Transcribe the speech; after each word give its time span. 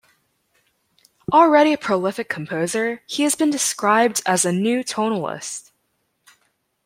Already 1.31 1.73
a 1.73 1.77
prolific 1.77 2.27
composer, 2.27 3.03
he 3.05 3.21
has 3.21 3.35
been 3.35 3.51
described 3.51 4.23
as 4.25 4.45
a 4.45 4.51
new 4.51 4.83
tonalist. 4.83 5.71